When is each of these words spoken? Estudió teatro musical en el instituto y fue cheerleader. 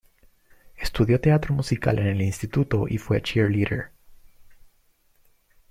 Estudió 0.77 1.21
teatro 1.21 1.53
musical 1.53 1.99
en 1.99 2.07
el 2.07 2.21
instituto 2.23 2.87
y 2.89 2.97
fue 2.97 3.21
cheerleader. 3.21 3.91